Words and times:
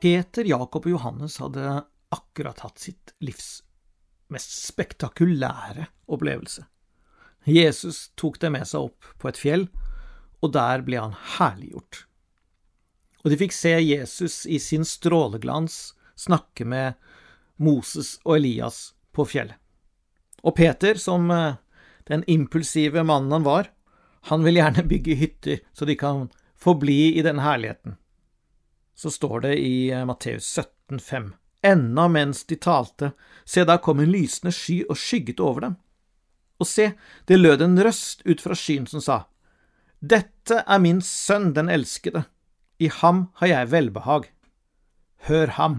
Peter, 0.00 0.44
Jakob 0.44 0.86
og 0.86 0.92
Johannes 0.96 1.38
hadde 1.40 1.80
akkurat 2.14 2.60
hatt 2.64 2.80
sitt 2.80 3.14
livs 3.24 3.60
mest 4.32 4.52
spektakulære 4.66 5.86
opplevelse. 6.10 6.64
Jesus 7.46 8.08
tok 8.18 8.40
dem 8.42 8.56
med 8.56 8.66
seg 8.66 8.88
opp 8.88 9.12
på 9.20 9.30
et 9.30 9.38
fjell, 9.38 9.68
og 10.42 10.52
der 10.56 10.82
ble 10.86 10.98
han 10.98 11.14
herliggjort. 11.36 12.04
Og 13.22 13.32
de 13.32 13.38
fikk 13.38 13.54
se 13.54 13.72
Jesus 13.78 14.44
i 14.46 14.58
sin 14.62 14.86
stråleglans 14.86 15.94
snakke 16.18 16.66
med 16.66 16.98
Moses 17.56 18.16
og 18.24 18.38
Elias 18.38 18.96
på 19.14 19.26
fjellet. 19.28 19.58
Og 20.46 20.54
Peter, 20.58 20.98
som 21.00 21.30
eh, 21.34 21.56
den 22.06 22.22
impulsive 22.30 23.02
mannen 23.06 23.32
han 23.34 23.46
var, 23.46 23.70
han 24.30 24.44
vil 24.46 24.60
gjerne 24.60 24.84
bygge 24.86 25.16
hytter 25.18 25.62
så 25.74 25.88
de 25.88 25.96
kan 25.98 26.26
forbli 26.58 27.16
i 27.18 27.24
den 27.26 27.40
herligheten. 27.42 27.96
Så 28.96 29.12
står 29.12 29.40
det 29.44 29.56
i 29.60 29.90
eh, 29.92 30.04
Matteus 30.08 30.48
17,5. 30.58 31.32
Enda 31.66 32.08
mens 32.08 32.44
de 32.44 32.56
talte, 32.56 33.10
se, 33.44 33.64
da 33.64 33.78
kom 33.82 34.00
en 34.00 34.12
lysende 34.12 34.52
sky 34.54 34.82
og 34.88 34.96
skygget 35.00 35.40
over 35.42 35.66
dem. 35.66 35.76
Og 36.60 36.68
se, 36.68 36.92
det 37.28 37.40
lød 37.40 37.64
en 37.64 37.80
røst 37.84 38.22
ut 38.24 38.40
fra 38.40 38.56
skyen 38.56 38.86
som 38.88 39.02
sa, 39.04 39.18
Dette 40.00 40.62
er 40.62 40.80
min 40.80 41.00
sønn 41.04 41.52
den 41.56 41.68
elskede, 41.72 42.24
i 42.78 42.88
ham 42.92 43.26
har 43.40 43.52
jeg 43.52 43.70
velbehag. 43.72 44.30
Hør 45.28 45.52
ham. 45.56 45.76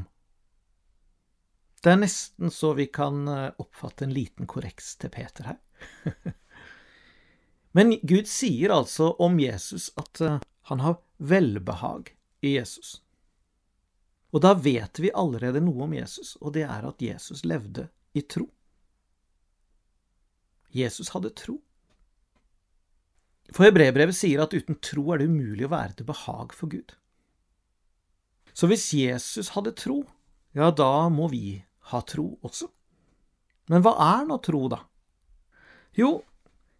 Det 1.83 1.93
er 1.93 2.01
nesten 2.01 2.51
så 2.51 2.73
vi 2.77 2.87
kan 2.89 3.27
eh, 3.29 3.53
oppfatte 3.61 4.07
en 4.07 4.13
liten 4.13 4.49
korreks 4.49 4.95
til 5.01 5.13
Peter 5.13 5.53
her. 5.53 5.59
Men 7.77 7.93
Gud 8.01 8.25
sier 8.29 8.73
altså 8.73 9.11
om 9.21 9.37
Jesus 9.39 9.91
at 10.01 10.21
eh, 10.25 10.39
han 10.71 10.81
har 10.81 10.97
velbehag 11.17 12.11
i 12.41 12.57
Jesus. 12.57 12.97
Og 14.37 14.43
da 14.43 14.51
vet 14.53 14.99
vi 15.01 15.09
allerede 15.17 15.63
noe 15.65 15.87
om 15.87 15.93
Jesus, 15.97 16.35
og 16.37 16.53
det 16.53 16.67
er 16.67 16.85
at 16.85 17.01
Jesus 17.01 17.41
levde 17.49 17.87
i 18.13 18.21
tro. 18.21 18.45
Jesus 20.77 21.09
hadde 21.15 21.31
tro. 21.33 21.55
For 23.49 23.65
Hebrebrevet 23.65 24.13
sier 24.13 24.43
at 24.43 24.53
uten 24.53 24.77
tro 24.83 25.07
er 25.09 25.23
det 25.23 25.29
umulig 25.31 25.65
å 25.65 25.71
være 25.73 25.97
til 25.97 26.09
behag 26.11 26.53
for 26.53 26.69
Gud. 26.69 26.93
Så 28.53 28.69
hvis 28.69 28.85
Jesus 28.93 29.55
hadde 29.55 29.73
tro, 29.73 30.03
ja, 30.53 30.69
da 30.69 31.07
må 31.09 31.31
vi 31.33 31.57
ha 31.89 32.03
tro 32.05 32.29
også. 32.45 32.69
Men 33.73 33.81
hva 33.81 33.95
er 34.05 34.29
nå 34.29 34.37
tro, 34.45 34.67
da? 34.69 34.83
Jo, 35.97 36.19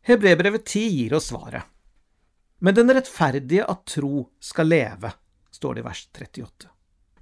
Hebrebrevet 0.06 0.70
10 0.70 0.88
gir 0.94 1.18
oss 1.18 1.32
svaret. 1.34 1.66
Men 2.62 2.78
den 2.78 2.94
rettferdige 2.94 3.66
av 3.66 3.82
tro 3.90 4.28
skal 4.38 4.70
leve, 4.70 5.16
står 5.50 5.78
det 5.78 5.88
i 5.88 5.90
vers 5.90 6.08
38. 6.14 6.77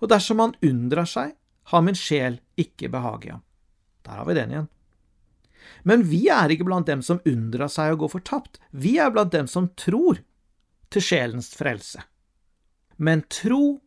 Og 0.05 0.11
dersom 0.11 0.43
han 0.43 0.53
unndrar 0.61 1.09
seg, 1.09 1.33
har 1.73 1.81
min 1.81 1.97
sjel 1.97 2.37
ikke 2.61 2.91
behag 2.93 3.23
i 3.25 3.31
ham. 3.33 3.41
Der 4.05 4.19
har 4.21 4.27
vi 4.29 4.35
den 4.37 4.51
igjen. 4.53 4.67
Men 5.81 6.03
vi 6.05 6.27
er 6.29 6.53
ikke 6.53 6.67
blant 6.67 6.85
dem 6.85 7.01
som 7.01 7.23
unndrar 7.25 7.71
seg 7.73 7.95
å 7.95 8.03
gå 8.03 8.09
fortapt, 8.13 8.59
vi 8.69 8.99
er 9.01 9.09
blant 9.09 9.33
dem 9.33 9.49
som 9.49 9.71
tror 9.73 10.21
til 10.93 11.01
sjelens 11.01 11.49
frelse. 11.57 12.03
Men 13.01 13.25
tro 13.33 13.79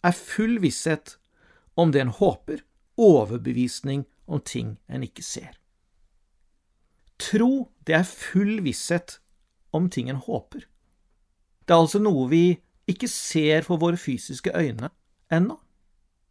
er 0.00 0.16
full 0.16 0.56
visshet 0.64 1.18
om 1.76 1.92
det 1.92 2.06
en 2.06 2.14
håper, 2.16 2.64
overbevisning 2.96 4.06
om 4.24 4.40
ting 4.40 4.78
en 4.88 5.04
ikke 5.04 5.24
ser. 5.24 5.52
Tro, 7.20 7.68
det 7.84 7.98
er 8.00 8.08
full 8.08 8.62
visshet 8.64 9.18
om 9.76 9.90
ting 9.92 10.08
en 10.08 10.24
håper. 10.24 10.64
Det 11.68 11.76
er 11.76 11.84
altså 11.84 12.00
noe 12.00 12.24
vi 12.32 12.44
ikke 12.90 13.10
ser 13.12 13.68
for 13.68 13.80
våre 13.82 14.00
fysiske 14.00 14.56
øyne, 14.56 14.88
ennå. 15.32 15.56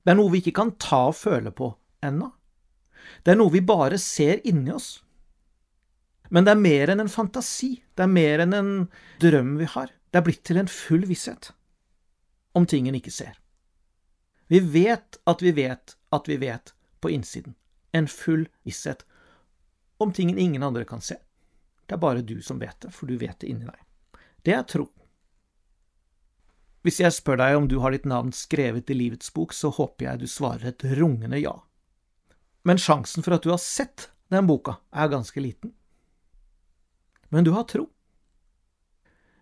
Det 0.04 0.14
er 0.14 0.20
noe 0.20 0.32
vi 0.34 0.42
ikke 0.44 0.56
kan 0.60 0.74
ta 0.82 1.06
og 1.10 1.18
føle 1.20 1.52
på 1.56 1.72
ennå. 2.06 2.32
Det 3.24 3.34
er 3.34 3.40
noe 3.40 3.54
vi 3.54 3.62
bare 3.66 4.00
ser 4.02 4.42
inni 4.48 4.72
oss. 4.74 5.00
Men 6.30 6.46
det 6.46 6.54
er 6.54 6.62
mer 6.62 6.92
enn 6.94 7.04
en 7.04 7.12
fantasi, 7.12 7.80
det 7.98 8.06
er 8.06 8.12
mer 8.12 8.44
enn 8.44 8.54
en 8.54 8.74
drøm 9.22 9.56
vi 9.60 9.68
har. 9.74 9.90
Det 10.10 10.20
er 10.20 10.26
blitt 10.26 10.44
til 10.46 10.60
en 10.62 10.70
full 10.70 11.08
visshet 11.10 11.52
om 12.58 12.66
ting 12.66 12.88
en 12.90 12.98
ikke 12.98 13.14
ser. 13.14 13.38
Vi 14.50 14.60
vet 14.60 15.20
at 15.30 15.42
vi 15.46 15.54
vet 15.54 15.96
at 16.14 16.30
vi 16.30 16.38
vet 16.42 16.74
på 17.02 17.12
innsiden. 17.14 17.56
En 17.94 18.08
full 18.10 18.48
visshet 18.66 19.06
om 19.98 20.14
ting 20.14 20.32
ingen 20.38 20.64
andre 20.64 20.86
kan 20.86 21.02
se. 21.02 21.18
Det 21.86 21.98
er 21.98 22.02
bare 22.02 22.22
du 22.22 22.42
som 22.42 22.60
vet 22.62 22.78
det, 22.82 22.92
for 22.94 23.10
du 23.10 23.18
vet 23.18 23.40
det 23.42 23.50
inni 23.50 23.66
deg. 23.66 23.82
Det 24.46 24.54
er 24.54 24.66
tro. 24.70 24.88
Hvis 26.86 27.02
jeg 27.02 27.12
spør 27.12 27.42
deg 27.42 27.58
om 27.58 27.68
du 27.68 27.80
har 27.84 27.92
ditt 27.92 28.08
navn 28.08 28.32
skrevet 28.36 28.90
i 28.92 28.96
livets 28.96 29.34
bok, 29.36 29.52
så 29.56 29.72
håper 29.76 30.06
jeg 30.06 30.22
du 30.22 30.28
svarer 30.32 30.72
et 30.72 30.86
rungende 31.00 31.42
ja. 31.42 31.58
Men 32.64 32.80
sjansen 32.80 33.26
for 33.26 33.36
at 33.36 33.44
du 33.44 33.52
har 33.52 33.60
sett 33.60 34.10
den 34.32 34.48
boka, 34.48 34.78
er 34.94 35.12
ganske 35.12 35.42
liten. 35.42 35.74
Men 37.30 37.44
du 37.44 37.52
har 37.56 37.68
tro. 37.70 37.88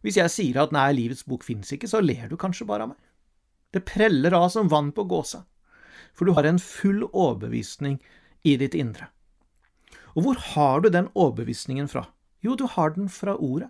Hvis 0.06 0.18
jeg 0.20 0.32
sier 0.32 0.62
at 0.62 0.74
nei, 0.76 0.90
livets 0.96 1.26
bok 1.28 1.44
finnes 1.46 1.70
ikke, 1.74 1.90
så 1.90 2.02
ler 2.02 2.30
du 2.32 2.38
kanskje 2.40 2.68
bare 2.70 2.88
av 2.88 2.94
meg. 2.94 3.00
Det 3.76 3.84
preller 3.86 4.34
av 4.34 4.48
som 4.54 4.70
vann 4.72 4.94
på 4.96 5.06
gåsa, 5.10 5.44
for 6.16 6.26
du 6.26 6.34
har 6.38 6.48
en 6.48 6.62
full 6.62 7.04
overbevisning 7.12 8.00
i 8.48 8.56
ditt 8.58 8.78
indre. 8.78 9.10
Og 10.16 10.26
hvor 10.26 10.40
har 10.54 10.82
du 10.82 10.90
den 10.90 11.10
overbevisningen 11.14 11.90
fra? 11.92 12.08
Jo, 12.42 12.56
du 12.56 12.66
har 12.72 12.96
den 12.96 13.10
fra 13.12 13.36
ordet. 13.36 13.70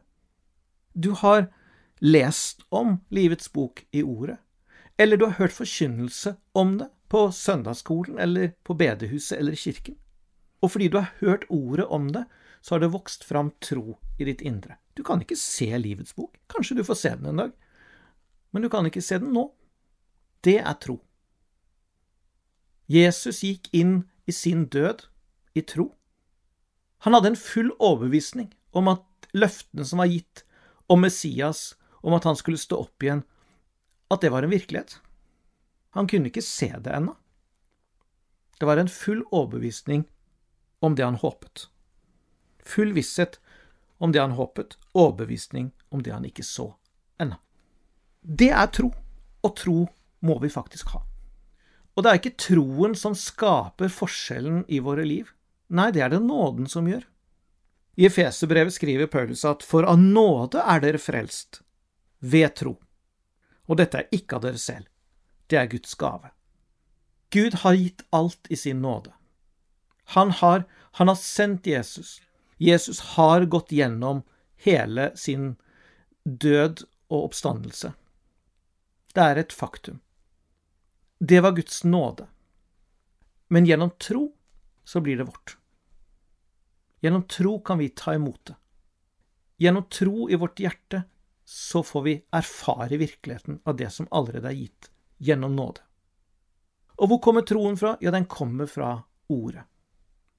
Du 0.94 1.12
har 1.18 1.50
lest 2.00 2.62
om 2.70 2.98
Livets 3.10 3.52
bok 3.54 3.86
i 3.92 4.04
ordet, 4.04 4.38
eller 4.98 5.18
du 5.18 5.26
har 5.26 5.40
hørt 5.40 5.56
forkynnelse 5.56 6.36
om 6.54 6.78
det 6.78 6.90
på 7.08 7.32
søndagsskolen 7.32 8.20
eller 8.20 8.52
på 8.64 8.74
bedehuset 8.74 9.38
eller 9.38 9.56
i 9.56 9.62
kirken. 9.62 9.96
Og 10.62 10.72
fordi 10.74 10.90
du 10.90 10.98
har 10.98 11.14
hørt 11.20 11.46
ordet 11.50 11.86
om 11.86 12.10
det, 12.12 12.26
så 12.62 12.76
har 12.76 12.80
det 12.80 12.92
vokst 12.92 13.24
fram 13.24 13.52
tro 13.62 13.98
i 14.20 14.26
ditt 14.26 14.42
indre. 14.42 14.78
Du 14.94 15.04
kan 15.04 15.22
ikke 15.22 15.38
se 15.40 15.70
Livets 15.78 16.16
bok. 16.18 16.38
Kanskje 16.50 16.80
du 16.80 16.84
får 16.84 17.00
se 17.00 17.14
den 17.16 17.30
en 17.32 17.44
dag, 17.46 17.52
men 18.52 18.66
du 18.66 18.70
kan 18.70 18.86
ikke 18.90 19.06
se 19.06 19.20
den 19.22 19.34
nå. 19.36 19.46
Det 20.44 20.58
er 20.60 20.74
tro. 20.82 20.98
Jesus 22.88 23.44
gikk 23.44 23.70
inn 23.76 24.02
i 24.26 24.34
sin 24.34 24.66
død 24.72 25.06
i 25.56 25.62
tro. 25.62 25.92
Han 27.06 27.14
hadde 27.14 27.34
en 27.34 27.40
full 27.40 27.72
overbevisning 27.78 28.50
om 28.72 28.90
at 28.92 29.30
løftene 29.38 29.86
som 29.86 30.02
var 30.02 30.10
gitt 30.12 30.44
om 30.90 31.04
Messias 31.04 31.76
om 32.08 32.16
at 32.16 32.24
han 32.24 32.38
skulle 32.40 32.60
stå 32.60 32.80
opp 32.86 33.04
igjen, 33.04 33.26
at 34.08 34.24
det 34.24 34.32
var 34.32 34.46
en 34.46 34.54
virkelighet. 34.54 35.00
Han 35.98 36.08
kunne 36.08 36.32
ikke 36.32 36.46
se 36.46 36.70
det 36.80 36.94
ennå. 36.96 37.18
Det 38.60 38.66
var 38.66 38.80
en 38.80 38.90
full 38.90 39.26
overbevisning 39.28 40.06
om 40.80 40.96
det 40.96 41.04
han 41.04 41.20
håpet. 41.20 41.68
Full 42.64 42.94
visshet 42.96 43.40
om 43.98 44.14
det 44.16 44.22
han 44.22 44.38
håpet, 44.38 44.78
overbevisning 44.94 45.72
om 45.90 46.04
det 46.04 46.16
han 46.16 46.26
ikke 46.26 46.46
så 46.48 46.72
ennå. 47.20 47.38
Det 48.22 48.50
er 48.50 48.72
tro, 48.72 48.92
og 49.44 49.56
tro 49.60 49.78
må 50.26 50.40
vi 50.40 50.50
faktisk 50.52 50.96
ha. 50.96 51.04
Og 51.98 52.04
det 52.04 52.12
er 52.12 52.20
ikke 52.22 52.40
troen 52.40 52.96
som 52.96 53.16
skaper 53.18 53.92
forskjellen 53.92 54.64
i 54.70 54.80
våre 54.86 55.06
liv. 55.08 55.30
Nei, 55.74 55.90
det 55.92 56.04
er 56.06 56.14
det 56.14 56.24
nåden 56.24 56.70
som 56.70 56.88
gjør. 56.88 57.04
I 57.98 58.06
Efeserbrevet 58.06 58.76
skriver 58.76 59.10
Paulus 59.10 59.42
at 59.50 59.66
for 59.66 59.88
av 59.90 59.98
nåde 59.98 60.62
er 60.62 60.84
dere 60.84 61.02
frelst, 61.02 61.64
ved 62.20 62.56
tro. 62.56 62.78
Og 63.68 63.78
dette 63.78 64.00
er 64.00 64.16
ikke 64.16 64.38
av 64.38 64.46
dere 64.46 64.62
selv, 64.62 64.88
det 65.48 65.60
er 65.60 65.70
Guds 65.72 65.96
gave. 66.00 66.32
Gud 67.30 67.60
har 67.64 67.76
gitt 67.76 68.06
alt 68.16 68.48
i 68.50 68.56
sin 68.56 68.82
nåde. 68.82 69.12
Han 70.16 70.32
har, 70.32 70.64
han 70.92 71.08
har 71.08 71.20
sendt 71.20 71.68
Jesus. 71.68 72.22
Jesus 72.58 73.00
har 73.00 73.46
gått 73.46 73.72
gjennom 73.72 74.24
hele 74.64 75.12
sin 75.16 75.56
død 76.24 76.86
og 77.12 77.30
oppstandelse. 77.30 77.92
Det 79.14 79.24
er 79.24 79.42
et 79.42 79.54
faktum. 79.54 80.00
Det 81.20 81.42
var 81.44 81.56
Guds 81.58 81.84
nåde. 81.84 82.28
Men 83.48 83.66
gjennom 83.66 83.92
tro 84.00 84.32
så 84.84 85.02
blir 85.02 85.18
det 85.18 85.28
vårt. 85.28 85.58
Gjennom 87.02 87.28
tro 87.28 87.60
kan 87.60 87.78
vi 87.78 87.90
ta 87.90 88.16
imot 88.16 88.46
det. 88.46 88.56
Gjennom 89.58 89.84
tro 89.90 90.30
i 90.30 90.36
vårt 90.36 90.60
hjerte 90.60 91.04
så 91.50 91.84
får 91.84 92.02
vi 92.02 92.14
erfare 92.30 92.98
virkeligheten 92.98 93.60
av 93.64 93.76
det 93.76 93.88
som 93.90 94.08
allerede 94.12 94.50
er 94.50 94.58
gitt, 94.58 94.90
gjennom 95.18 95.54
nåde. 95.56 95.80
Og 97.00 97.08
hvor 97.08 97.20
kommer 97.24 97.46
troen 97.48 97.78
fra? 97.80 97.94
Ja, 98.04 98.12
den 98.12 98.26
kommer 98.26 98.68
fra 98.68 98.90
ordet. 99.32 99.64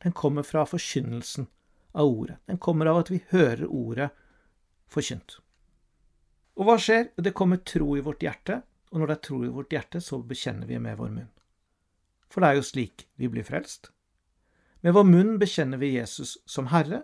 Den 0.05 0.12
kommer 0.12 0.43
fra 0.43 0.66
forkynnelsen 0.66 1.46
av 1.93 2.06
ordet. 2.06 2.37
Den 2.44 2.58
kommer 2.58 2.90
av 2.90 3.00
at 3.00 3.10
vi 3.10 3.22
hører 3.31 3.64
ordet 3.64 4.10
forkynt. 4.93 5.38
Og 6.60 6.69
hva 6.69 6.75
skjer? 6.76 7.08
Det 7.16 7.32
kommer 7.32 7.62
tro 7.64 7.94
i 7.96 8.02
vårt 8.04 8.26
hjerte, 8.26 8.58
og 8.93 9.00
når 9.00 9.08
det 9.08 9.16
er 9.16 9.22
tro 9.28 9.38
i 9.46 9.52
vårt 9.54 9.72
hjerte, 9.72 10.02
så 10.04 10.19
bekjenner 10.20 10.69
vi 10.69 10.81
med 10.82 10.99
vår 10.99 11.14
munn. 11.14 11.31
For 12.28 12.44
det 12.44 12.50
er 12.50 12.58
jo 12.61 12.66
slik 12.69 13.06
vi 13.16 13.31
blir 13.32 13.49
frelst. 13.49 13.88
Med 14.84 14.93
vår 14.93 15.08
munn 15.08 15.32
bekjenner 15.40 15.81
vi 15.81 15.94
Jesus 15.94 16.37
som 16.44 16.69
Herre, 16.69 17.00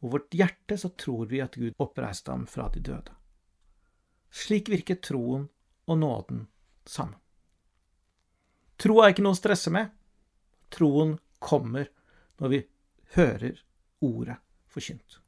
og 0.00 0.16
vårt 0.16 0.32
hjerte 0.32 0.80
så 0.80 0.88
tror 0.96 1.28
vi 1.28 1.44
at 1.44 1.60
Gud 1.60 1.76
oppreiste 1.76 2.32
ham 2.32 2.48
fra 2.48 2.70
de 2.72 2.80
døde. 2.80 3.12
Slik 4.34 4.68
virker 4.68 4.98
troen 4.98 5.46
og 5.84 5.98
nåden 5.98 6.46
sammen. 6.84 7.20
Tro 8.82 8.98
er 8.98 9.12
ikke 9.12 9.22
noe 9.22 9.36
å 9.36 9.38
stresse 9.38 9.70
med. 9.70 9.92
Troen 10.74 11.14
kommer 11.38 11.86
når 12.42 12.50
vi 12.50 12.60
hører 13.14 13.60
ordet 14.02 14.40
forkynt. 14.66 15.20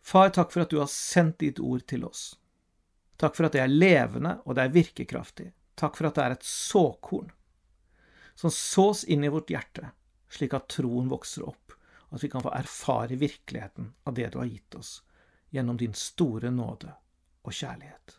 Far, 0.00 0.30
takk 0.30 0.54
for 0.54 0.62
at 0.62 0.70
du 0.70 0.78
har 0.78 0.92
sendt 0.94 1.40
ditt 1.42 1.58
ord 1.58 1.82
til 1.90 2.06
oss. 2.06 2.22
Takk 3.18 3.34
for 3.34 3.48
at 3.48 3.58
det 3.58 3.64
er 3.64 3.74
levende, 3.74 4.36
og 4.46 4.54
det 4.54 4.68
er 4.68 4.76
virkekraftig. 4.78 5.50
Takk 5.74 5.98
for 5.98 6.06
at 6.06 6.16
det 6.16 6.24
er 6.28 6.38
et 6.38 6.46
såkorn 6.46 7.34
som 8.38 8.54
sås 8.54 9.02
inn 9.10 9.26
i 9.26 9.32
vårt 9.32 9.50
hjerte, 9.50 9.90
slik 10.30 10.54
at 10.56 10.70
troen 10.70 11.10
vokser 11.10 11.44
opp, 11.50 11.74
og 12.08 12.16
at 12.16 12.24
vi 12.24 12.30
kan 12.32 12.46
få 12.46 12.54
erfare 12.56 13.18
virkeligheten 13.20 13.90
av 14.06 14.14
det 14.16 14.30
du 14.30 14.38
har 14.38 14.48
gitt 14.48 14.78
oss, 14.78 15.00
gjennom 15.50 15.76
din 15.76 15.98
store 15.98 16.54
nåde 16.54 16.94
og 17.44 17.52
kjærlighet. 17.52 18.16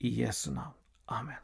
I 0.00 0.22
Jesu 0.22 0.50
navn. 0.50 0.74
Amen. 1.08 1.40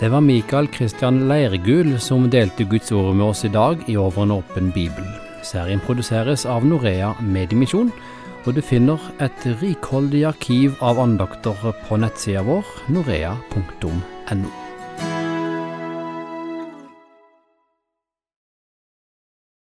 Det 0.00 0.08
var 0.10 0.20
Mikael 0.20 0.68
Kristian 0.72 1.28
Leirgul 1.28 1.98
som 2.00 2.30
delte 2.32 2.64
Guds 2.64 2.92
ord 2.92 3.14
med 3.14 3.26
oss 3.26 3.44
i 3.44 3.52
dag 3.52 3.82
i 3.88 3.96
Over 3.96 4.22
en 4.22 4.30
åpen 4.30 4.72
bibel. 4.72 5.04
Serien 5.44 5.80
produseres 5.80 6.46
av 6.46 6.64
Norea 6.64 7.12
Mediemisjon 7.20 7.92
og 8.46 8.56
du 8.56 8.62
finner 8.64 9.10
et 9.20 9.44
rikholdig 9.60 10.24
arkiv 10.30 10.80
av 10.80 11.00
andakter 11.02 11.70
på 11.88 12.00
nettsida 12.00 12.44
vår 12.46 12.74
norea.no. 12.88 14.69